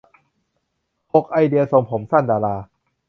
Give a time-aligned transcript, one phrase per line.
[1.13, 2.55] หก ไอเดีย ทรงผมสั้นดารา